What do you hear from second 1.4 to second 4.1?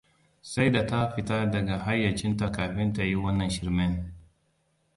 daga hayyacinta kafin ta yi wannan shirmen.